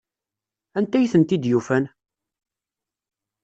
[0.77, 1.85] Anta ay tent-id-yufan?